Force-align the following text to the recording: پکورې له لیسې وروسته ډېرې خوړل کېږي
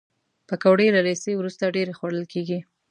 پکورې 0.47 0.87
له 0.95 1.01
لیسې 1.07 1.31
وروسته 1.37 1.73
ډېرې 1.75 1.93
خوړل 1.97 2.25
کېږي 2.33 2.59